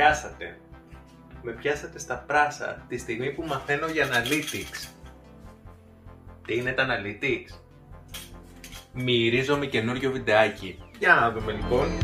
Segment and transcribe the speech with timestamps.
[0.00, 0.58] πιάσατε.
[1.42, 4.88] Με πιάσατε στα πράσα τη στιγμή που μαθαίνω για analytics.
[6.46, 7.60] Τι είναι τα analytics?
[8.92, 10.78] Μυρίζομαι καινούριο βιντεάκι.
[10.98, 11.98] Για να δούμε λοιπόν.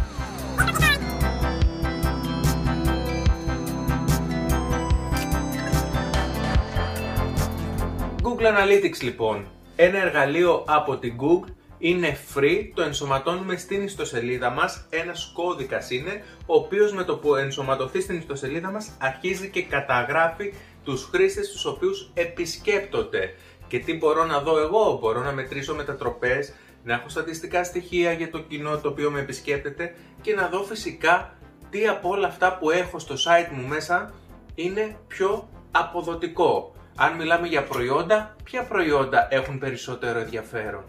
[8.22, 9.46] Google Analytics λοιπόν.
[9.76, 11.50] Ένα εργαλείο από την Google
[11.88, 17.34] είναι free, το ενσωματώνουμε στην ιστοσελίδα μας, ένας κώδικας είναι, ο οποίος με το που
[17.34, 20.52] ενσωματωθεί στην ιστοσελίδα μας αρχίζει και καταγράφει
[20.84, 23.34] τους χρήστες τους οποίους επισκέπτονται.
[23.68, 26.52] Και τι μπορώ να δω εγώ, μπορώ να μετρήσω μετατροπές,
[26.84, 31.34] να έχω στατιστικά στοιχεία για το κοινό το οποίο με επισκέπτεται και να δω φυσικά
[31.70, 34.12] τι από όλα αυτά που έχω στο site μου μέσα
[34.54, 36.74] είναι πιο αποδοτικό.
[36.96, 40.84] Αν μιλάμε για προϊόντα, ποια προϊόντα έχουν περισσότερο ενδιαφέρον;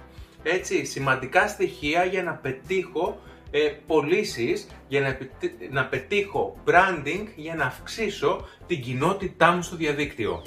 [0.50, 5.17] Έτσι, σημαντικά στοιχεία για να πετύχω ε, πωλήσεις, για να,
[5.70, 10.42] να πετύχω branding, για να αυξήσω την κοινότητά μου στο διαδίκτυο.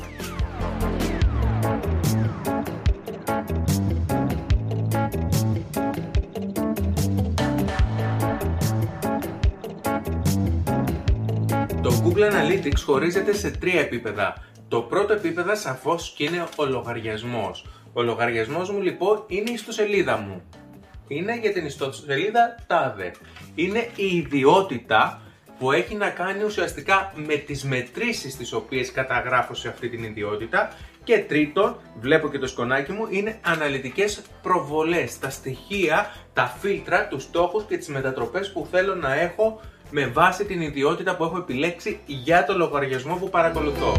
[11.83, 14.45] Το Google Analytics χωρίζεται σε τρία επίπεδα.
[14.69, 17.65] Το πρώτο επίπεδο σαφώς και είναι ο λογαριασμός.
[17.93, 20.43] Ο λογαριασμός μου λοιπόν είναι η ιστοσελίδα μου.
[21.09, 23.13] Είναι για την ιστοσελίδα τάδε.
[23.55, 25.21] Είναι η ιδιότητα
[25.59, 30.73] που έχει να κάνει ουσιαστικά με τις μετρήσεις τις οποίες καταγράφω σε αυτή την ιδιότητα
[31.05, 37.23] και τρίτον, βλέπω και το σκονάκι μου, είναι αναλυτικές προβολές, τα στοιχεία, τα φίλτρα, τους
[37.23, 39.61] στόχους και τις μετατροπές που θέλω να έχω
[39.91, 43.93] με βάση την ιδιότητα που έχω επιλέξει για το λογαριασμό που παρακολουθώ.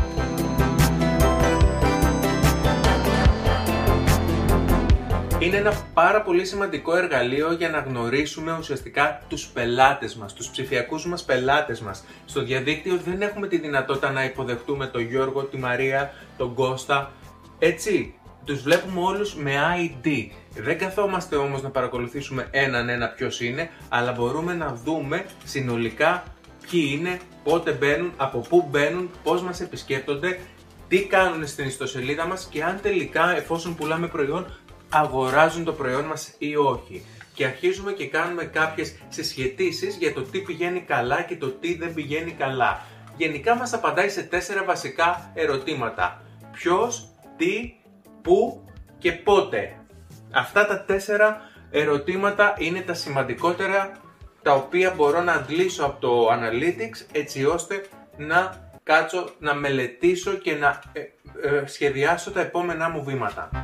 [5.41, 11.05] Είναι ένα πάρα πολύ σημαντικό εργαλείο για να γνωρίσουμε ουσιαστικά τους πελάτες μας, τους ψηφιακούς
[11.05, 12.03] μας πελάτες μας.
[12.25, 17.11] Στο διαδίκτυο δεν έχουμε τη δυνατότητα να υποδεχτούμε τον Γιώργο, τη Μαρία, τον Κώστα.
[17.59, 18.13] Έτσι,
[18.45, 20.07] τους βλέπουμε όλους με ID.
[20.55, 26.23] Δεν καθόμαστε όμως να παρακολουθήσουμε έναν ένα ποιος είναι, αλλά μπορούμε να δούμε συνολικά
[26.69, 30.39] ποιοι είναι, πότε μπαίνουν, από πού μπαίνουν, πώς μας επισκέπτονται,
[30.87, 34.45] τι κάνουν στην ιστοσελίδα μας και αν τελικά εφόσον πουλάμε προϊόν
[34.91, 37.05] αγοράζουν το προϊόν μας ή όχι.
[37.33, 41.93] Και αρχίζουμε και κάνουμε κάποιες συσχετήσεις για το τι πηγαίνει καλά και το τι δεν
[41.93, 42.81] πηγαίνει καλά.
[43.17, 46.21] Γενικά μας απαντάει σε τέσσερα βασικά ερωτήματα.
[46.51, 47.07] Ποιος,
[47.37, 47.73] τι,
[48.21, 48.65] πού
[48.97, 49.75] και πότε.
[50.31, 51.41] Αυτά τα τέσσερα
[51.71, 53.91] ερωτήματα είναι τα σημαντικότερα
[54.41, 57.85] τα οποία μπορώ να αντλήσω από το Analytics έτσι ώστε
[58.17, 60.99] να κάτσω να μελετήσω και να ε,
[61.41, 63.60] ε, σχεδιάσω τα επόμενά μου βήματα.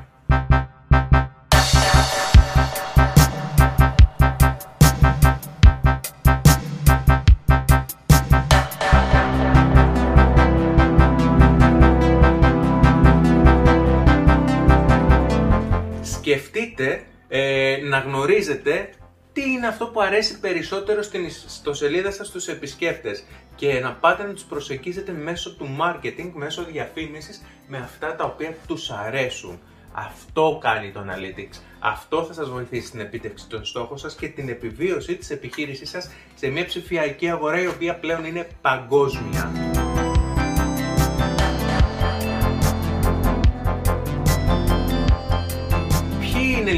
[16.27, 18.89] Σκεφτείτε ε, να γνωρίζετε
[19.33, 23.23] τι είναι αυτό που αρέσει περισσότερο στην ιστοσελίδα σας στους επισκέπτες
[23.55, 28.55] και να πάτε να τους προσεγγίσετε μέσω του marketing, μέσω διαφήμισης με αυτά τα οποία
[28.67, 29.59] τους αρέσουν.
[29.91, 31.61] Αυτό κάνει το Analytics.
[31.79, 36.09] Αυτό θα σας βοηθήσει στην επίτευξη των στόχων σας και την επιβίωση της επιχείρησής σας
[36.35, 39.51] σε μια ψηφιακή αγορά η οποία πλέον είναι παγκόσμια.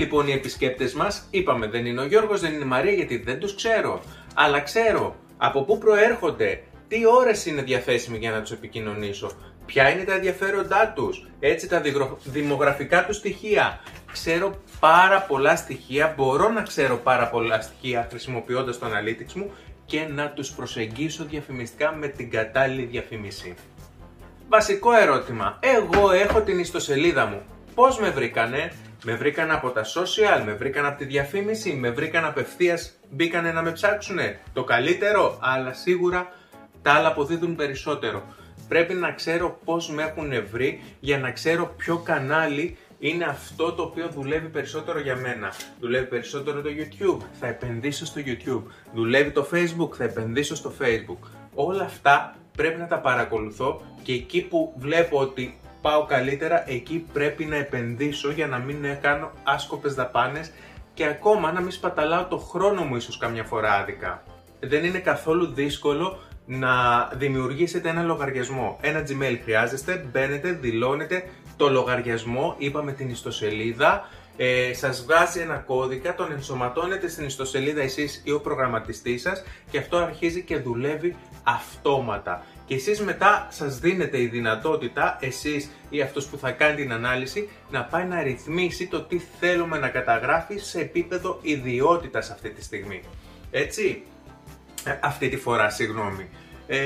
[0.09, 3.39] Λοιπόν οι επισκέπτες μας, είπαμε δεν είναι ο Γιώργος, δεν είναι η Μαρία γιατί δεν
[3.39, 4.01] τους ξέρω.
[4.33, 9.31] Αλλά ξέρω από πού προέρχονται, τι ώρες είναι διαθέσιμοι για να τους επικοινωνήσω,
[9.65, 11.81] ποια είναι τα ενδιαφέροντά τους, έτσι τα
[12.23, 13.79] δημογραφικά τους στοιχεία.
[14.11, 19.51] Ξέρω πάρα πολλά στοιχεία, μπορώ να ξέρω πάρα πολλά στοιχεία χρησιμοποιώντας το Analytics μου
[19.85, 23.55] και να τους προσεγγίσω διαφημιστικά με την κατάλληλη διαφήμιση.
[24.49, 25.59] Βασικό ερώτημα.
[25.59, 27.41] Εγώ έχω την ιστοσελίδα μου.
[27.75, 28.71] Πώς με βρήκανε;
[29.03, 33.61] Με βρήκαν από τα social, με βρήκαν από τη διαφήμιση, με βρήκαν απευθείας, μπήκανε να
[33.61, 34.39] με ψάξουνε.
[34.53, 36.33] Το καλύτερο, αλλά σίγουρα
[36.81, 38.23] τα άλλα αποδίδουν περισσότερο.
[38.67, 43.83] Πρέπει να ξέρω πώς με έχουν βρει για να ξέρω ποιο κανάλι είναι αυτό το
[43.83, 45.53] οποίο δουλεύει περισσότερο για μένα.
[45.79, 48.63] Δουλεύει περισσότερο το YouTube, θα επενδύσω στο YouTube.
[48.93, 51.27] Δουλεύει το Facebook, θα επενδύσω στο Facebook.
[51.53, 57.45] Όλα αυτά πρέπει να τα παρακολουθώ και εκεί που βλέπω ότι πάω καλύτερα, εκεί πρέπει
[57.45, 60.51] να επενδύσω για να μην κάνω άσκοπες δαπάνες
[60.93, 64.23] και ακόμα να μην σπαταλάω το χρόνο μου ίσως καμιά φορά άδικα.
[64.59, 68.77] Δεν είναι καθόλου δύσκολο να δημιουργήσετε ένα λογαριασμό.
[68.81, 74.07] Ένα Gmail χρειάζεστε, μπαίνετε, δηλώνετε το λογαριασμό, είπαμε την ιστοσελίδα
[74.41, 79.77] ε, σας βγάζει ένα κώδικα, τον ενσωματώνετε στην ιστοσελίδα εσείς ή ο προγραμματιστής σας και
[79.77, 82.45] αυτό αρχίζει και δουλεύει αυτόματα.
[82.69, 87.49] Και εσείς μετά σας δίνετε η δυνατότητα, εσείς ή αυτός που θα κάνει την ανάλυση,
[87.69, 93.01] να πάει να ρυθμίσει το τι θέλουμε να καταγράφει σε επίπεδο ιδιότητας αυτή τη στιγμή.
[93.51, 94.03] Έτσι,
[94.83, 96.29] ε, αυτή τη φορά, συγγνώμη.
[96.67, 96.79] Ε,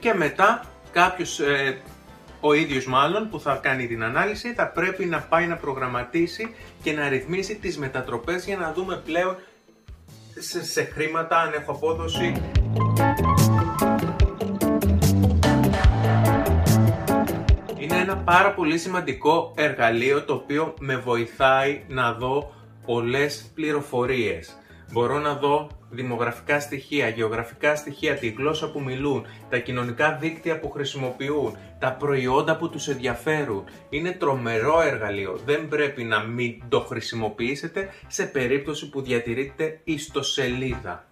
[0.00, 1.80] και μετά κάποιος ε,
[2.40, 6.92] ο ίδιος μάλλον που θα κάνει την ανάλυση θα πρέπει να πάει να προγραμματίσει και
[6.92, 9.36] να ρυθμίσει τις μετατροπές για να δούμε πλέον
[10.38, 12.32] σε, σε χρήματα αν έχω απόδοση.
[18.08, 22.52] Ένα πάρα πολύ σημαντικό εργαλείο το οποίο με βοηθάει να δω
[22.86, 24.56] πολλές πληροφορίες.
[24.92, 30.70] Μπορώ να δω δημογραφικά στοιχεία, γεωγραφικά στοιχεία, τη γλώσσα που μιλούν, τα κοινωνικά δίκτυα που
[30.70, 33.64] χρησιμοποιούν, τα προϊόντα που τους ενδιαφέρουν.
[33.90, 35.40] Είναι τρομερό εργαλείο.
[35.44, 41.06] Δεν πρέπει να μην το χρησιμοποιήσετε σε περίπτωση που διατηρείτε ιστοσελίδα.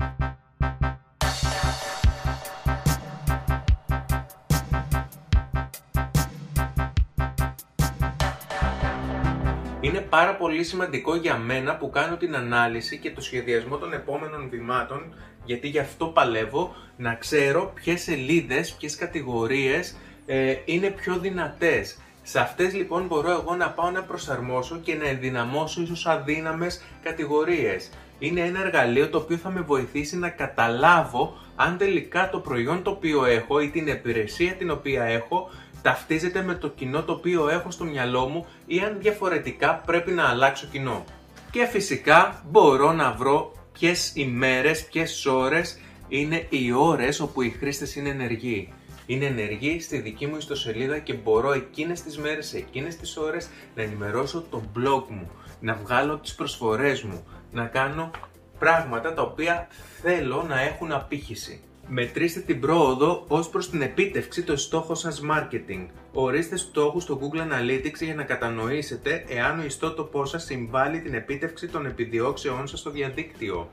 [9.85, 14.49] Είναι πάρα πολύ σημαντικό για μένα που κάνω την ανάλυση και το σχεδιασμό των επόμενων
[14.49, 15.15] βημάτων,
[15.45, 19.97] γιατί γι' αυτό παλεύω, να ξέρω ποιες σελίδες, ποιες κατηγορίες
[20.27, 21.99] ε, είναι πιο δυνατές.
[22.23, 27.91] Σε αυτές λοιπόν μπορώ εγώ να πάω να προσαρμόσω και να ενδυναμώσω ίσως αδύναμες κατηγορίες.
[28.19, 32.91] Είναι ένα εργαλείο το οποίο θα με βοηθήσει να καταλάβω αν τελικά το προϊόν το
[32.91, 35.51] οποίο έχω ή την υπηρεσία την οποία έχω
[35.85, 40.29] ταυτίζεται με το κοινό το οποίο έχω στο μυαλό μου ή αν διαφορετικά πρέπει να
[40.29, 41.05] αλλάξω κοινό.
[41.51, 45.79] Και φυσικά μπορώ να βρω ποιες ημέρες, ποιες ώρες
[46.09, 48.73] είναι οι ώρες όπου οι χρήστες είναι ενεργοί.
[49.07, 53.83] Είναι ενεργοί στη δική μου ιστοσελίδα και μπορώ εκείνες τις μέρες, εκείνες τις ώρες να
[53.83, 55.31] ενημερώσω το blog μου,
[55.61, 58.11] να βγάλω τις προσφορές μου, να κάνω
[58.59, 59.69] πράγματα τα οποία
[60.03, 61.61] θέλω να έχουν απήχηση.
[61.89, 65.87] Μετρήστε την πρόοδο ως προς την επίτευξη των στόχων σας marketing.
[66.13, 71.69] Ορίστε στόχους στο Google Analytics για να κατανοήσετε εάν ο ιστότοπός σας συμβάλλει την επίτευξη
[71.69, 73.71] των επιδιώξεών σας στο διαδίκτυο.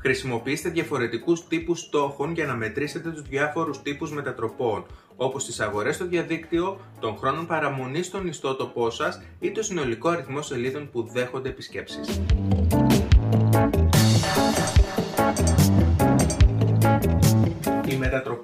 [0.00, 4.86] Χρησιμοποιήστε διαφορετικούς τύπους στόχων για να μετρήσετε τους διάφορους τύπους μετατροπών,
[5.16, 10.42] όπως τις αγορές στο διαδίκτυο, τον χρόνο παραμονής στον ιστότοπό σας ή το συνολικό αριθμό
[10.42, 12.20] σελίδων που δέχονται επισκέψεις.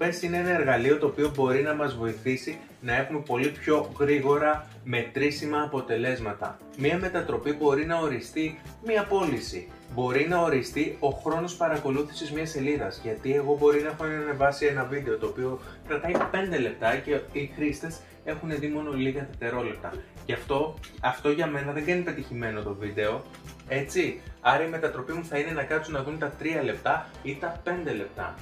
[0.00, 4.68] Μετατροπές είναι ένα εργαλείο το οποίο μπορεί να μας βοηθήσει να έχουμε πολύ πιο γρήγορα
[4.84, 6.58] μετρήσιμα αποτελέσματα.
[6.76, 9.68] Μία μετατροπή μπορεί να οριστεί μία πώληση.
[9.94, 14.84] Μπορεί να οριστεί ο χρόνος παρακολούθησης μιας σελίδας, γιατί εγώ μπορεί να έχω ανεβάσει ένα
[14.84, 19.92] βίντεο το οποίο κρατάει 5 λεπτά και οι χρήστες έχουν δει μόνο λίγα δευτερόλεπτα.
[20.26, 23.22] Γι' αυτό, αυτό για μένα δεν κάνει πετυχημένο το βίντεο,
[23.68, 24.20] έτσι.
[24.40, 27.62] Άρα η μετατροπή μου θα είναι να κάτσουν να δουν τα 3 λεπτά ή τα
[27.64, 28.34] 5 λεπτά.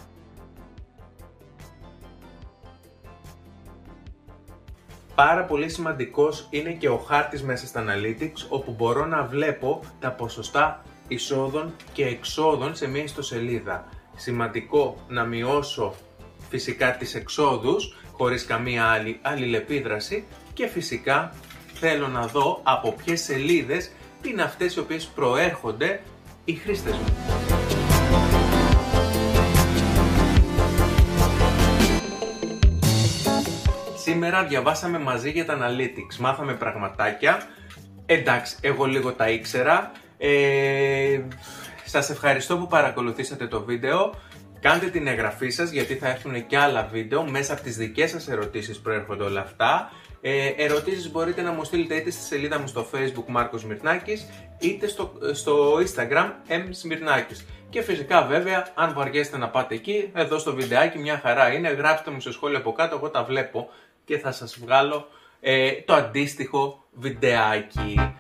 [5.19, 10.13] Πάρα πολύ σημαντικός είναι και ο χάρτης μέσα στα Analytics όπου μπορώ να βλέπω τα
[10.13, 13.89] ποσοστά εισόδων και εξόδων σε μια ιστοσελίδα.
[14.17, 15.95] Σημαντικό να μειώσω
[16.49, 21.33] φυσικά τις εξόδους χωρίς καμία άλλη αλληλεπίδραση και φυσικά
[21.75, 23.91] θέλω να δω από ποιες σελίδες
[24.23, 26.01] είναι αυτές οι οποίες προέρχονται
[26.45, 27.78] οι χρήστες μου.
[34.09, 37.43] Σήμερα διαβάσαμε μαζί για τα Analytics, μάθαμε πραγματάκια.
[38.07, 39.93] Εντάξει, εγώ λίγο τα ήξερα.
[40.19, 41.21] Ε,
[41.85, 44.15] σας ευχαριστώ που παρακολουθήσατε το βίντεο.
[44.61, 47.25] Κάντε την εγγραφή σας γιατί θα έρθουν και άλλα βίντεο.
[47.25, 49.91] Μέσα από τις δικές σας ερωτήσεις προέρχονται όλα αυτά.
[50.21, 54.27] Ε, ερωτήσεις μπορείτε να μου στείλετε είτε στη σελίδα μου στο facebook Μάρκος Μυρνάκης
[54.59, 57.47] είτε στο, στο instagram M Σμυρνάκης.
[57.71, 62.11] Και φυσικά βέβαια αν βαριέστε να πάτε εκεί, εδώ στο βιντεάκι μια χαρά είναι, γράψτε
[62.11, 63.71] μου σε σχόλια από κάτω, εγώ τα βλέπω
[64.09, 65.09] και θα σας βγάλω
[65.41, 68.13] ε, το αντίστοιχο βιντεάκι.